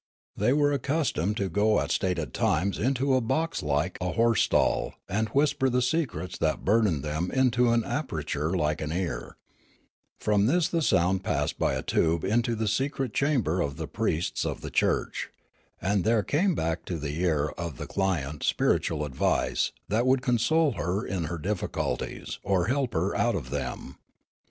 They 0.35 0.51
were 0.51 0.71
accustomed 0.71 1.37
to 1.37 1.47
go 1.47 1.79
at 1.79 1.91
stated 1.91 2.33
times 2.33 2.79
into 2.79 3.13
a 3.13 3.21
box 3.21 3.61
like 3.61 3.99
a 4.01 4.13
horse 4.13 4.41
stall 4.41 4.95
and 5.07 5.29
whisper 5.29 5.69
the 5.69 5.83
secrets 5.83 6.39
that 6.39 6.65
burdened 6.65 7.03
them 7.03 7.29
into 7.29 7.69
an 7.69 7.83
aperture 7.83 8.57
like 8.57 8.81
an 8.81 8.91
ear; 8.91 9.37
from 10.19 10.47
this 10.47 10.67
the 10.67 10.81
sound 10.81 11.23
passed 11.23 11.59
by 11.59 11.75
a 11.75 11.83
tube 11.83 12.25
into 12.25 12.55
the 12.55 12.67
secret 12.67 13.13
chamber 13.13 13.61
of 13.61 13.77
the 13.77 13.87
priests 13.87 14.43
of 14.43 14.61
the 14.61 14.71
church; 14.71 15.29
and 15.79 16.03
there 16.03 16.23
came 16.23 16.55
back 16.55 16.83
to 16.85 16.97
the 16.97 17.19
ear 17.21 17.49
of 17.55 17.77
the 17.77 17.85
client 17.85 18.41
spiritual 18.41 19.05
advice 19.05 19.71
that 19.87 20.07
would 20.07 20.23
console 20.23 20.71
her 20.71 21.05
in 21.05 21.25
her 21.25 21.37
difficulties 21.37 22.39
or 22.41 22.65
help 22.65 22.93
her 22.95 23.15
out 23.15 23.35
of 23.35 23.51
them. 23.51 23.99